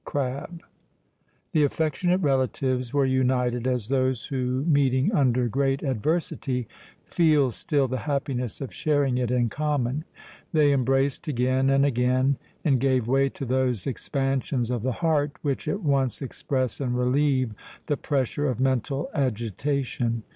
[0.03, 0.63] CRABBE.
[1.51, 6.67] The affectionate relatives were united as those who, meeting under great adversity,
[7.05, 10.03] feel still the happiness of sharing it in common.
[10.53, 15.67] They embraced again and again, and gave way to those expansions of the heart, which
[15.67, 17.53] at once express and relieve
[17.85, 20.23] the pressure of mental agitation.